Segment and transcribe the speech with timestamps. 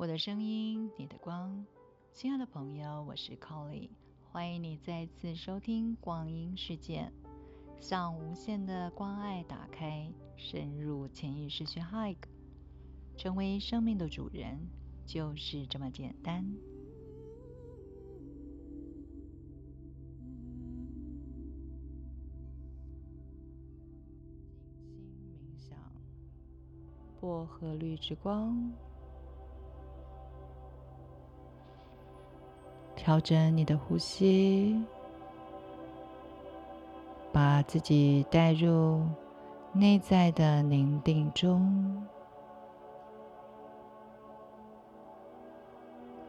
[0.00, 1.66] 我的声音，你的光，
[2.14, 3.90] 亲爱的朋友，我是 Colly，
[4.32, 7.12] 欢迎你再次收听光阴世界，
[7.82, 12.16] 向无限的关爱打开，深入潜意识去 Hug，
[13.18, 14.58] 成为生命的主人，
[15.04, 16.50] 就是这么简单。
[24.88, 25.78] 静心冥想，
[27.20, 28.72] 薄荷绿之光。
[33.02, 34.78] 调整你的呼吸，
[37.32, 39.02] 把自己带入
[39.72, 42.06] 内在的宁静中，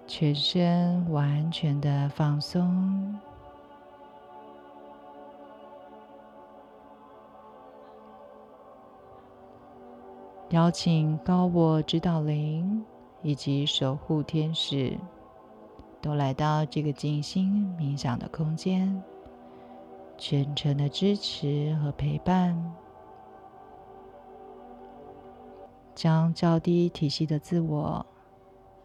[0.08, 3.20] 全身完全的放松，
[10.52, 12.86] 邀请高我指导灵
[13.22, 14.98] 以及守护天使。
[16.02, 19.02] 都来到这个静心冥想的空间，
[20.18, 22.74] 全程的支持和陪伴，
[25.94, 28.04] 将较低体系的自我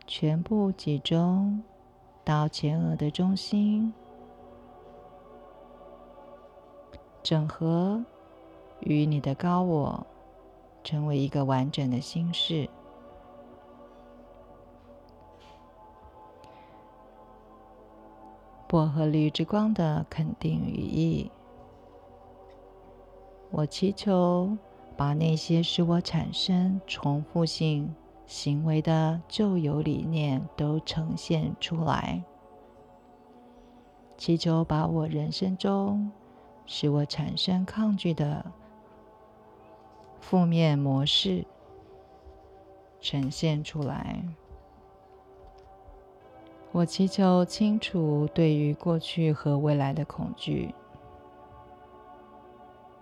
[0.06, 1.62] 全部集中
[2.22, 3.92] 到前额的中心，
[7.22, 8.04] 整合
[8.80, 10.06] 与你的高我，
[10.84, 12.68] 成为一个完整的心事。
[18.68, 21.30] 薄荷绿之光的肯定语义。
[23.50, 24.56] 我祈求
[24.96, 27.94] 把那些使我产生重复性
[28.26, 32.22] 行为的旧有理念都呈现出来。
[34.16, 36.10] 祈求把我人生中
[36.64, 38.44] 使我产生抗拒的
[40.20, 41.46] 负面模式
[43.00, 44.24] 呈现出来。
[46.72, 50.74] 我祈求清除对于过去和未来的恐惧。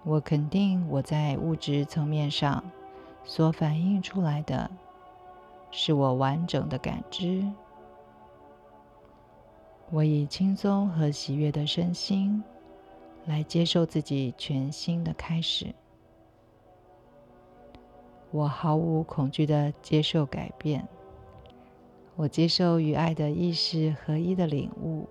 [0.05, 2.63] 我肯定我在物质层面上
[3.25, 4.71] 所反映出来的
[5.71, 7.45] 是我完整的感知。
[9.91, 12.43] 我以轻松和喜悦的身心
[13.27, 15.75] 来接受自己全新的开始。
[18.31, 20.87] 我毫无恐惧的接受改变。
[22.17, 25.09] 我接受与爱的意识合一的领悟。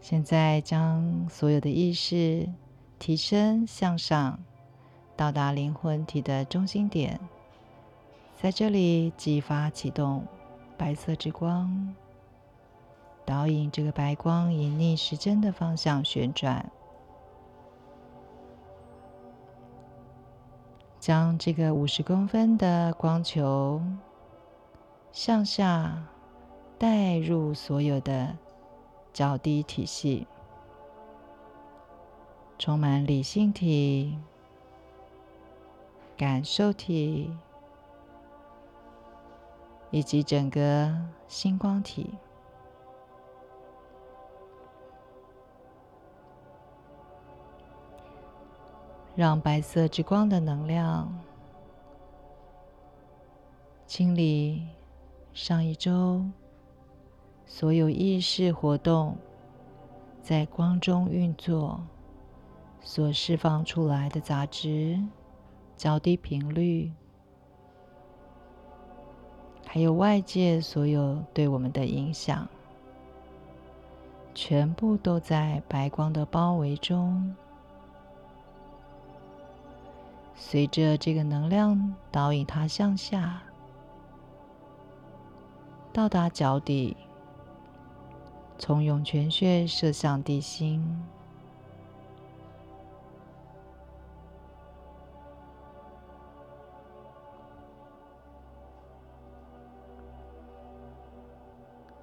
[0.00, 2.48] 现在将所有的意识
[2.98, 4.38] 提升向上，
[5.14, 7.20] 到达灵魂体的中心点，
[8.34, 10.24] 在这里激发启动
[10.78, 11.94] 白色之光。
[13.28, 16.72] 导引这个白光以逆时针的方向旋转，
[20.98, 23.82] 将这个五十公分的光球
[25.12, 26.06] 向下
[26.78, 28.34] 带入所有的
[29.12, 30.26] 较低体系，
[32.58, 34.18] 充满理性体、
[36.16, 37.30] 感受体
[39.90, 40.96] 以及整个
[41.28, 42.14] 星光体。
[49.18, 51.12] 让白色之光的能量
[53.84, 54.64] 清理
[55.34, 56.24] 上一周
[57.44, 59.16] 所有意识活动
[60.22, 61.80] 在光中运作
[62.80, 65.02] 所释放出来的杂质、
[65.76, 66.92] 较低频率，
[69.66, 72.48] 还有外界所有对我们的影响，
[74.32, 77.34] 全部都在白光的包围中。
[80.40, 83.42] 随着这个能量导引它向下，
[85.92, 86.96] 到达脚底，
[88.56, 91.04] 从涌泉穴射向地心，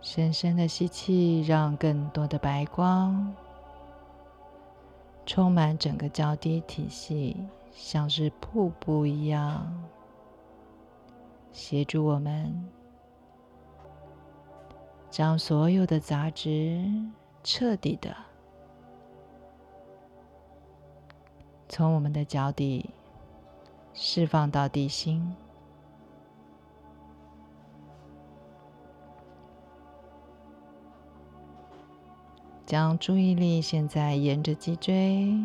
[0.02, 3.34] 深深的吸气，让更多的白光
[5.26, 7.36] 充满整个脚底体系。
[7.78, 9.84] 像是瀑布一样，
[11.52, 12.68] 协助我们
[15.10, 16.84] 将所有的杂质
[17.44, 18.16] 彻底的
[21.68, 22.90] 从我们的脚底
[23.94, 25.36] 释放到地心。
[32.66, 35.38] 将注意力现在沿着脊椎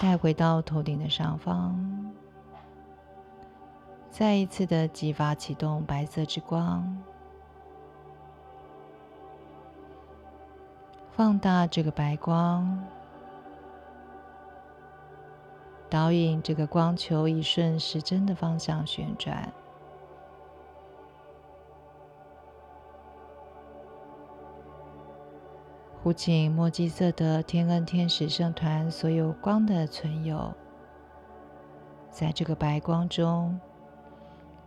[0.00, 1.78] 带回到头顶的上方，
[4.10, 6.96] 再一次的激发启动白色之光，
[11.12, 12.82] 放大这个白光，
[15.90, 19.52] 导引这个光球以顺时针的方向旋转。
[26.02, 30.50] 呼请墨基色的天恩天使圣团所有光的存有，
[32.10, 33.60] 在这个白光中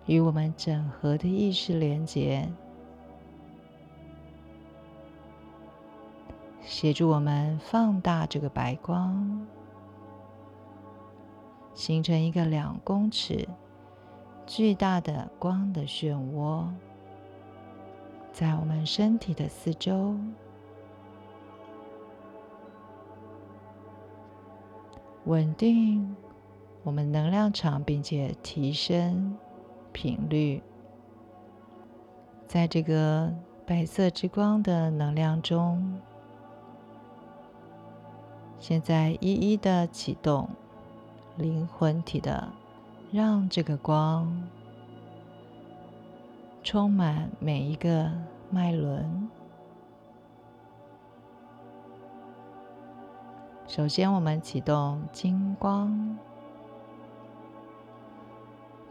[0.06, 2.48] 与我们整合的意识连接，
[6.62, 9.48] 协助我们放大这个白光，
[11.74, 13.50] 形成一个两公尺
[14.46, 16.68] 巨大的光的漩涡，
[18.32, 20.16] 在我们身体的四周。
[25.26, 26.16] 稳定
[26.84, 29.38] 我们能量场，并且提升
[29.94, 30.62] 频率，
[32.46, 33.34] 在这个
[33.66, 35.98] 白色之光的能量中，
[38.60, 40.50] 现在一一的启动
[41.38, 42.50] 灵魂体的，
[43.12, 44.44] 让这个光
[46.62, 48.12] 充满每一个
[48.50, 49.30] 脉轮。
[53.76, 56.16] 首先，我们启动金光，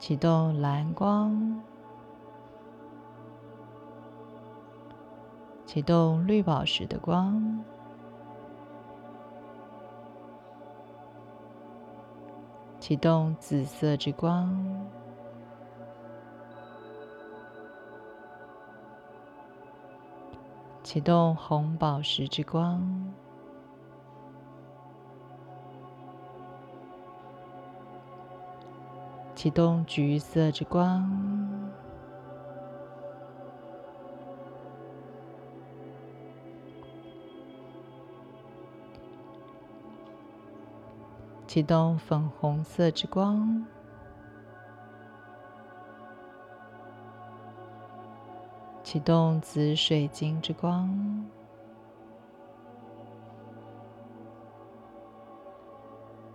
[0.00, 1.62] 启动蓝光，
[5.64, 7.64] 启动绿宝石的光，
[12.80, 14.84] 启动紫色之光，
[20.82, 23.14] 启动红宝石之光。
[29.42, 31.04] 启动橘色之光，
[41.44, 43.66] 启动粉红色之光，
[48.84, 51.28] 启动紫水晶之光，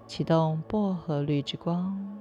[0.06, 2.17] 启动薄荷绿之光。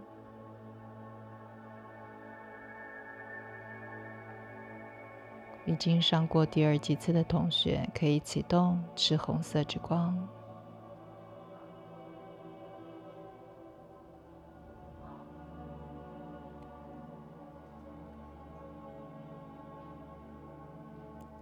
[5.67, 10.17] 已经上过第二几次的同学，可以启动赤红色之光。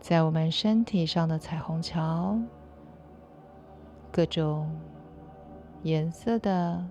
[0.00, 2.38] 在我们身体上的彩虹桥，
[4.10, 4.70] 各种
[5.82, 6.82] 颜色的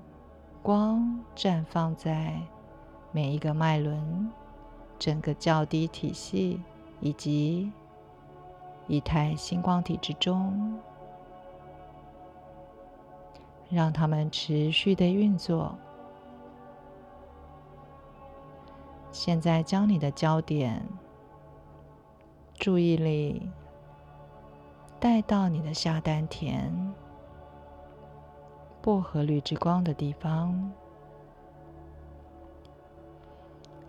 [0.61, 2.39] 光绽放在
[3.11, 4.31] 每一个脉轮，
[4.97, 6.61] 整个较低体系。
[7.03, 7.69] 以及
[8.87, 10.79] 以太星光体之中，
[13.69, 15.75] 让它们持续的运作。
[19.11, 20.81] 现在将你的焦点、
[22.53, 23.49] 注意力
[24.97, 26.93] 带到你的下丹田
[28.81, 30.71] 薄荷绿之光的地方，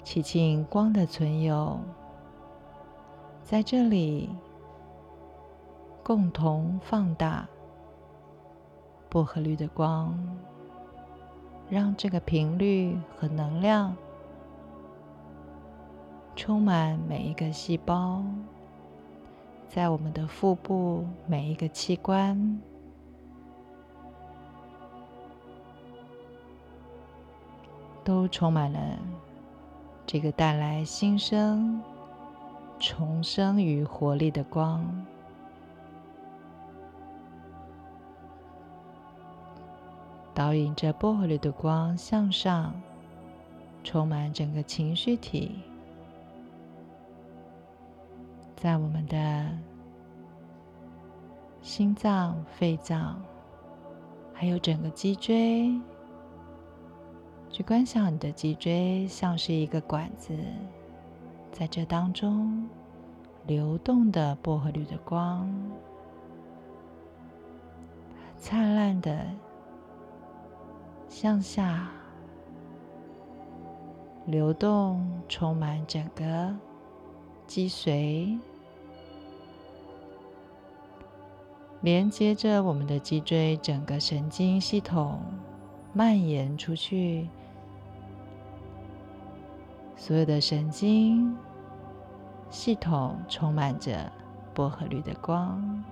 [0.03, 1.79] 祈请光的存有。
[3.45, 4.31] 在这里，
[6.03, 7.47] 共同放大
[9.11, 10.19] 薄荷绿的光，
[11.69, 13.95] 让这个频率和能量
[16.35, 18.25] 充满每一个细胞，
[19.69, 22.61] 在我们的腹部每一个器官，
[28.03, 28.99] 都充满了
[30.07, 31.79] 这个带来新生。
[32.87, 34.85] 重生于活力的光，
[40.35, 42.75] 导引着薄荷绿的光向上，
[43.83, 45.61] 充满整个情绪体，
[48.55, 49.51] 在我们的
[51.63, 53.19] 心脏、肺脏，
[54.35, 55.73] 还有整个脊椎，
[57.49, 60.37] 去观想你的脊椎像是一个管子。
[61.57, 62.69] 在这当中，
[63.47, 65.49] 流动的薄荷绿的光，
[68.37, 69.25] 灿烂的
[71.09, 71.89] 向下
[74.27, 76.53] 流动，充满整个
[77.47, 78.37] 脊髓，
[81.83, 85.21] 连接着我们的脊椎整个神经系统
[85.93, 87.29] 蔓延出去，
[89.97, 91.35] 所有的神经
[92.51, 94.13] 系统充满着
[94.53, 95.83] 薄荷绿的光。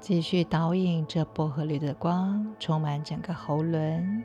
[0.00, 4.22] 继续导引这薄荷绿的光，充满整个喉轮，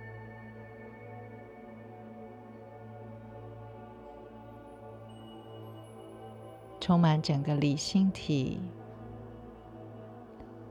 [6.89, 8.59] 充满整个理性体，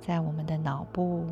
[0.00, 1.24] 在我们的脑部，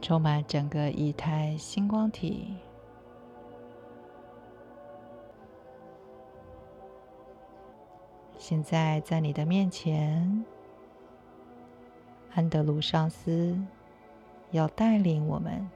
[0.00, 2.56] 充满整个液态星光体。
[8.38, 10.46] 现在在你的面前，
[12.32, 13.54] 安德鲁上司
[14.50, 15.68] 要带领我们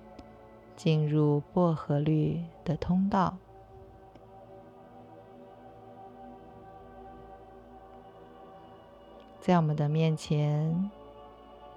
[0.76, 3.36] 进入薄荷绿的通道。
[9.40, 10.90] 在我们的面前，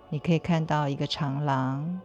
[0.09, 2.01] 你可以看到一个长廊。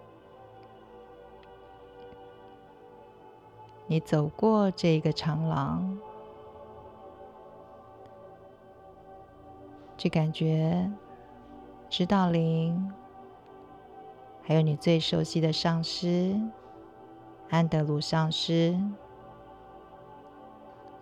[3.87, 5.99] 你走过这个长廊。
[9.97, 10.91] 就感觉
[11.89, 12.93] 指导灵，
[14.43, 16.39] 还有你最熟悉的上师
[17.55, 18.77] 安德鲁上师，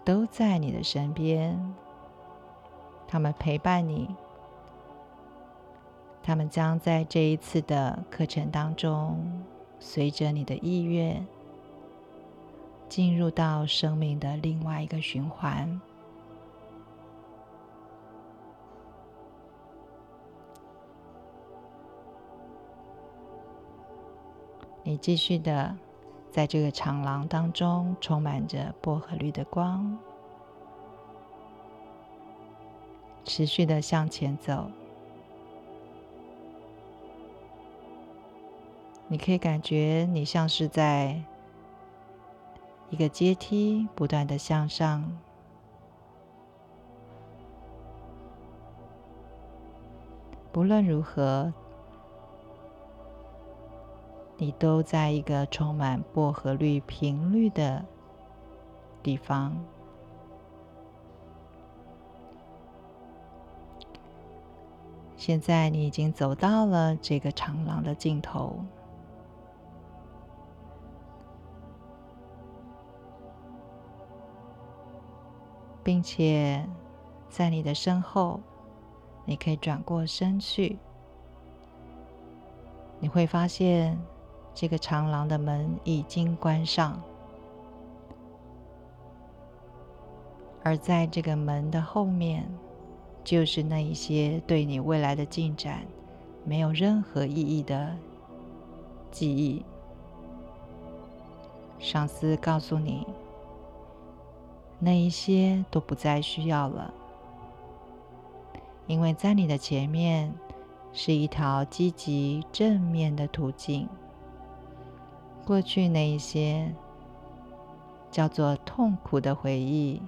[0.05, 1.59] 都在你的身边。
[3.09, 4.15] 他们陪伴你，
[6.23, 9.43] 他们将在这一次的课程当中，
[9.81, 11.27] 随着你的意愿，
[12.87, 15.81] 进入到生命的另外一个循环。
[24.83, 25.75] 你继续的
[26.33, 29.99] 在这个长廊当中，充满着薄荷绿的光，
[33.23, 34.71] 持续的向前走。
[39.09, 41.23] 你可以感觉你像是在
[42.89, 45.15] 一个阶梯，不断的向上。
[50.51, 51.53] 不论如何。
[54.43, 57.85] 你都在一个充满薄荷绿频率的
[59.01, 59.57] 地方。
[65.17, 68.57] 现在你已经走到了这个长廊的尽头，
[75.85, 76.69] 并且
[77.29, 78.41] 在你的身后，
[79.25, 80.81] 你可以转过身去，
[82.99, 83.97] 你会发现。
[84.55, 87.01] 这个长廊的门已经关上，
[90.63, 92.47] 而在这个门的后面，
[93.25, 95.81] 就是那一些对你未来的进展
[96.45, 97.97] 没有任何意义的
[99.11, 99.65] 记忆。
[101.79, 103.07] 上司告诉你，
[104.79, 106.93] 那一些都不再需要了，
[108.87, 110.33] 因为在你的前面
[110.93, 113.89] 是一条积极正面的途径。
[115.45, 116.73] 过去那一些
[118.11, 120.01] 叫做痛苦的回忆，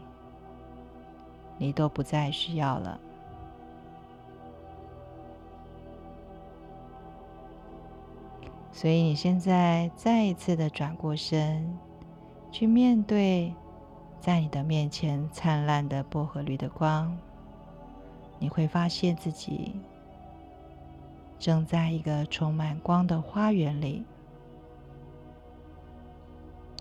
[1.59, 3.01] 你都不再需要了。
[8.73, 11.79] 所以你现在再一次的转过身，
[12.51, 13.55] 去面对
[14.21, 17.17] 在你的面前灿烂的薄荷绿的光，
[18.39, 19.73] 你会发现自己
[21.39, 24.05] 正在一个充满光的花园里。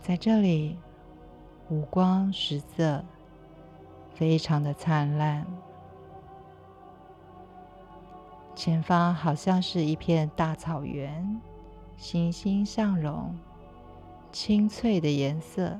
[0.03, 0.77] 在这里，
[1.69, 3.01] 五光十色，
[4.13, 5.47] 非常的灿烂。
[8.53, 11.41] 前方好像是一片大草原，
[11.95, 13.33] 欣欣向荣，
[14.29, 15.79] 青翠的颜色。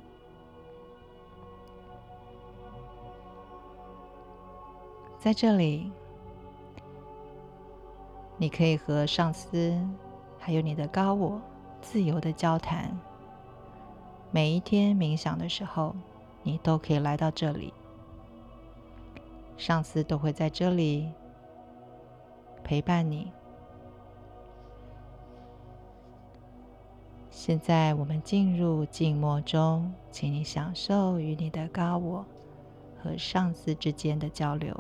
[5.19, 5.91] 在这里，
[8.37, 9.77] 你可以和上司，
[10.39, 11.41] 还有你的高我，
[11.81, 12.97] 自由的交谈。
[14.35, 15.95] 每一天冥想的时候，
[16.41, 17.71] 你都可以来到这里。
[19.57, 21.07] 上司都会在这里
[22.63, 23.31] 陪伴你。
[27.29, 32.25] 现在我们进入静默中，请你享受与你的高我
[33.03, 34.75] 和上司之间的交流。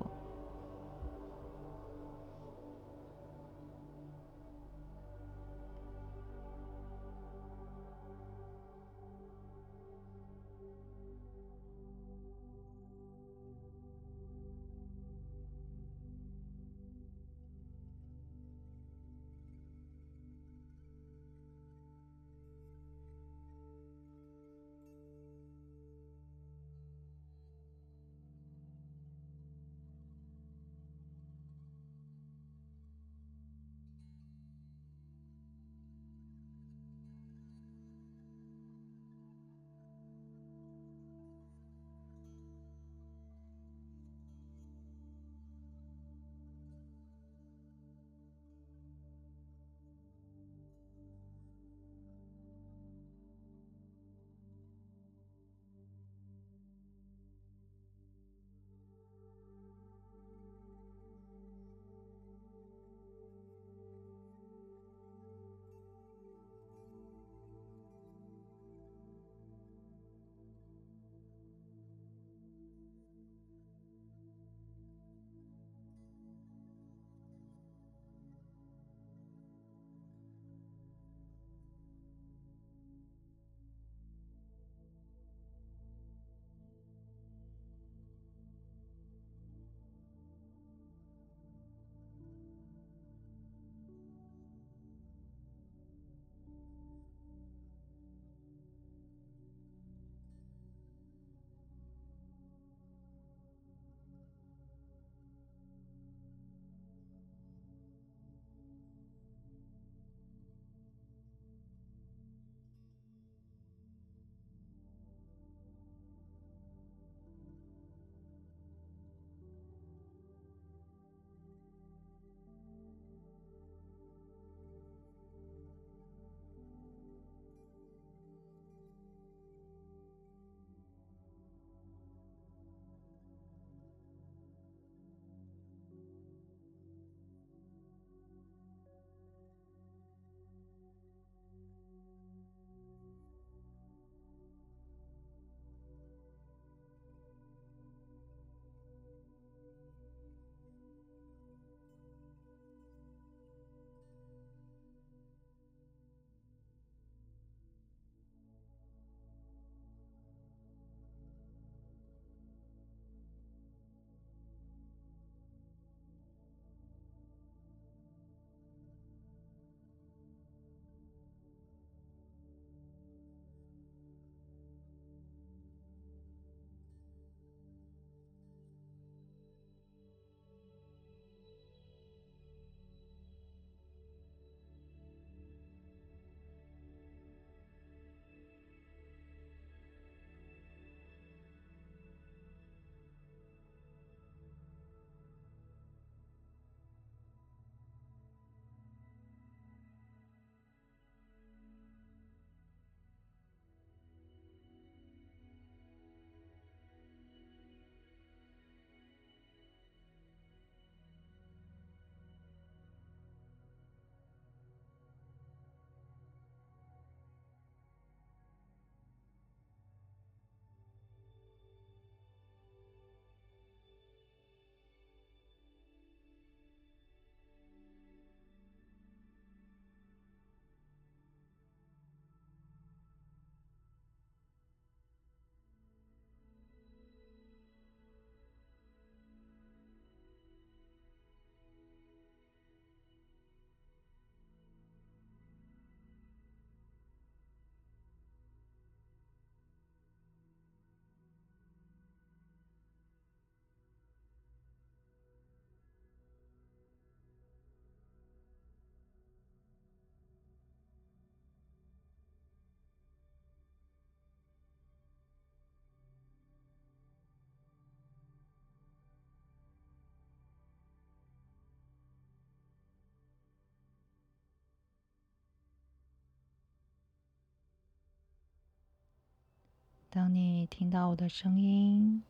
[280.15, 282.21] 当你听到我的声音，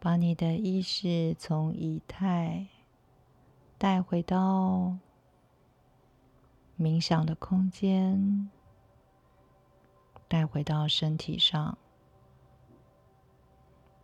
[0.00, 2.66] 把你的意识从仪态
[3.76, 4.96] 带回到
[6.78, 8.50] 冥想的空间，
[10.28, 11.76] 带回到身体上，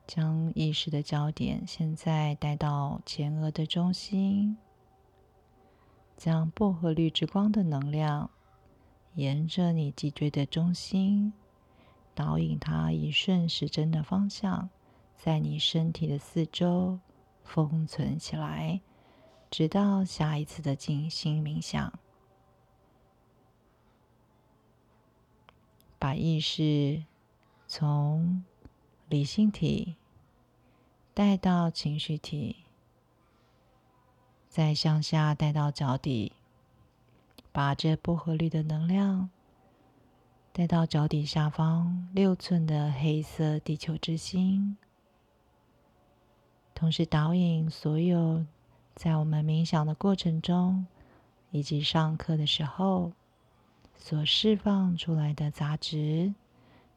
[0.06, 4.58] 将意识的焦点现在带到前额的中心，
[6.18, 8.28] 将薄荷绿之光的能量
[9.14, 11.32] 沿着你脊椎的中心
[12.18, 14.70] 导引它以顺时针的方向，
[15.14, 16.98] 在你身体的四周
[17.44, 18.80] 封存起来，
[19.48, 21.96] 直到下一次的静心冥想，
[25.96, 27.04] 把意识
[27.68, 28.42] 从
[29.08, 29.94] 理性体
[31.14, 32.64] 带到情绪体，
[34.48, 36.32] 再向下带到脚底，
[37.52, 39.30] 把这薄荷绿的能量
[40.58, 44.76] 带到脚底下方六寸的黑色地球之心，
[46.74, 48.44] 同时导引所有
[48.96, 50.84] 在我们冥想的过程中
[51.52, 53.12] 以及上课的时候
[53.96, 56.34] 所释放出来的杂质，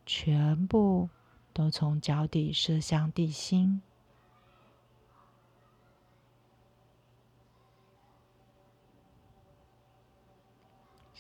[0.08, 1.08] 全部。
[1.54, 3.82] 都从脚底射向地心。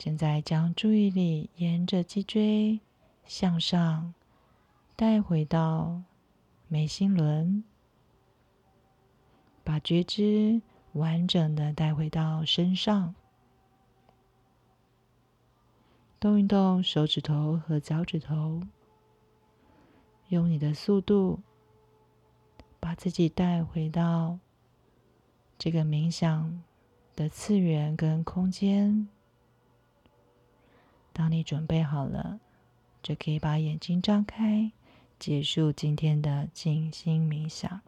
[0.04, 2.80] 现在将注意力沿着脊椎
[3.24, 4.16] 向上
[4.96, 6.02] 带回到
[6.68, 7.64] 眉心轮，
[9.64, 10.60] 把觉知
[10.94, 13.14] 完整的带回到身上，
[16.20, 18.60] 动一动手指头和脚趾头。
[20.30, 21.42] 用你的速度，
[22.80, 24.40] 把自己带回到
[25.60, 26.64] 这个冥想
[27.16, 29.08] 的次元跟空间。
[31.14, 32.40] 当你准备好了，
[33.04, 34.72] 就可以把眼睛张开，
[35.20, 37.82] 结束今天的静心冥想。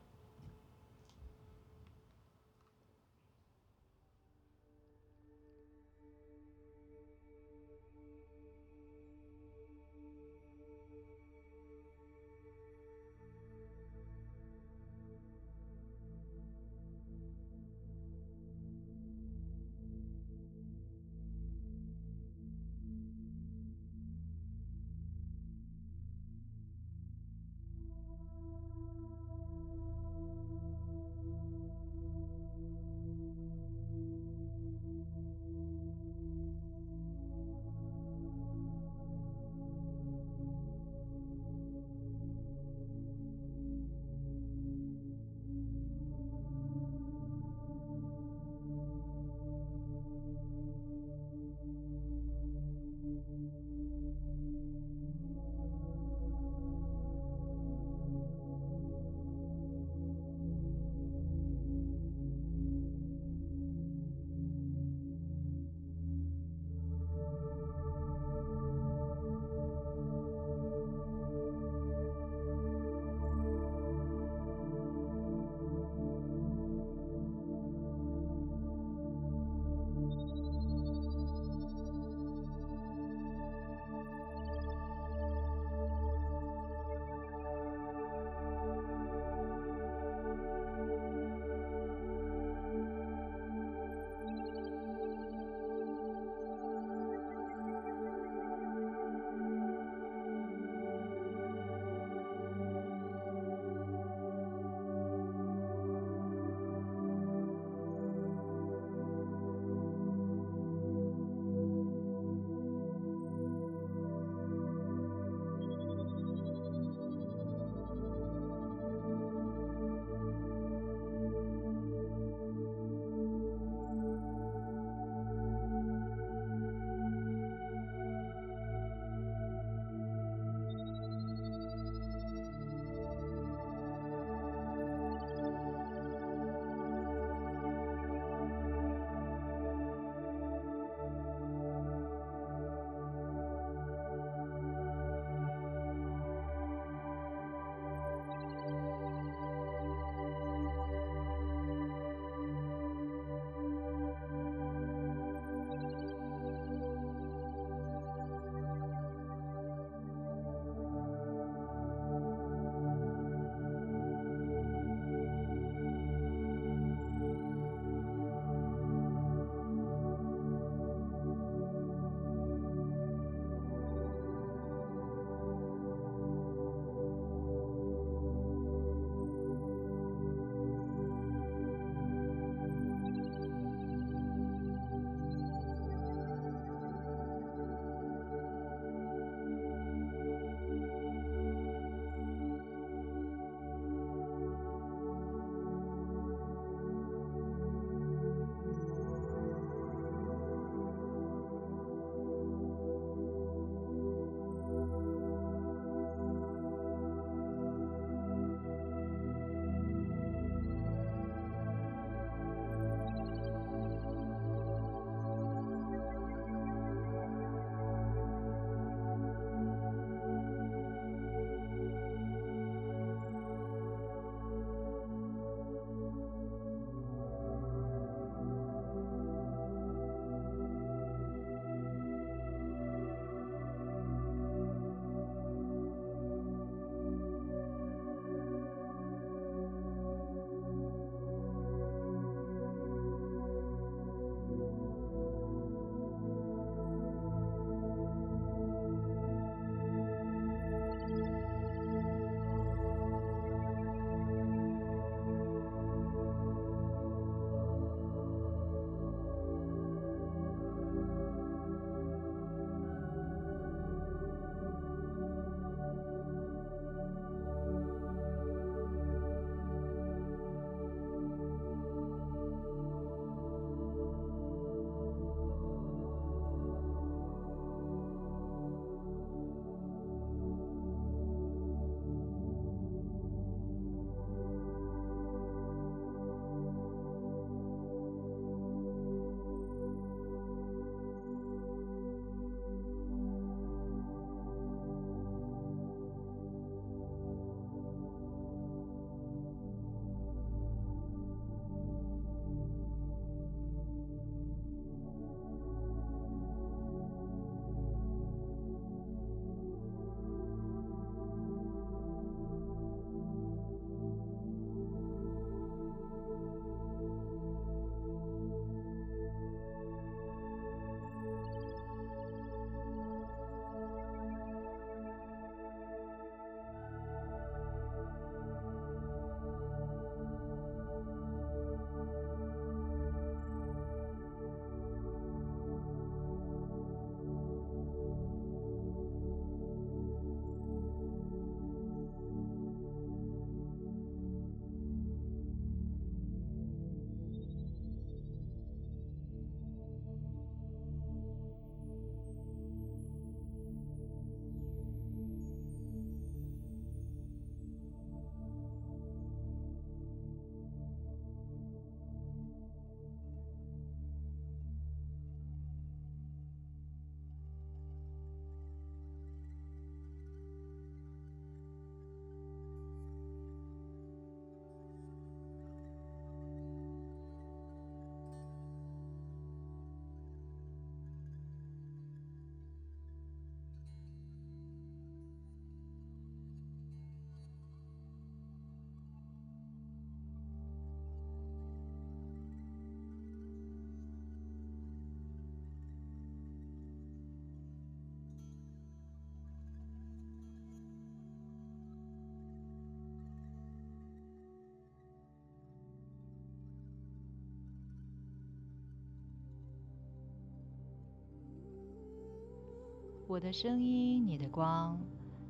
[413.34, 414.96] 我的声音，你的光。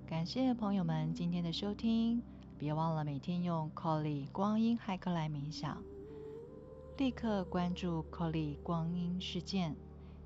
[0.08, 2.24] 感谢朋友们今天的收听，
[2.58, 5.84] 别忘了每天用 Colly 光阴骇客来冥想。
[6.98, 9.76] 立刻关注 Colly 光阴事件，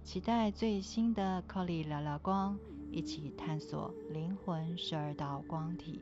[0.04, 2.60] 期待最新的 Colly 聊聊光，
[2.92, 6.00] 一起探索灵魂十二道光体。